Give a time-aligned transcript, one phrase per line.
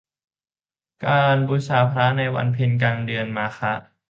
[1.05, 3.73] การบูชาพระในวันเพ็ญกลางเดือนมาฆะ